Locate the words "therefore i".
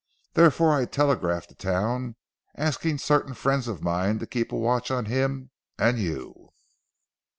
0.33-0.85